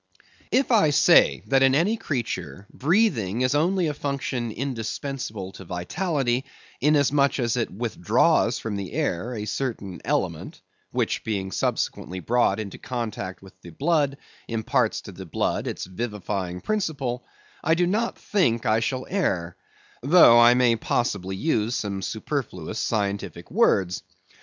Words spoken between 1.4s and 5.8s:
that in any creature breathing is only a function indispensable to